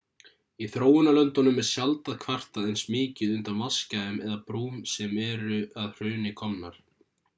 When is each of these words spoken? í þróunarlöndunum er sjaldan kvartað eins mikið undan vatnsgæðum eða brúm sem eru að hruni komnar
í 0.67 0.67
þróunarlöndunum 0.75 1.59
er 1.63 1.67
sjaldan 1.67 2.17
kvartað 2.23 2.65
eins 2.71 2.83
mikið 2.95 3.35
undan 3.35 3.61
vatnsgæðum 3.65 4.19
eða 4.25 4.41
brúm 4.49 4.81
sem 4.95 5.15
eru 5.29 5.61
að 5.83 5.93
hruni 6.01 6.33
komnar 6.43 6.83